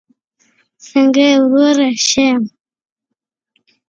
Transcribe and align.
څنګه 0.87 1.23
یې 1.29 1.35
وروره؟ 1.51 1.89
ښه 2.05 2.21
یمه 2.29 2.51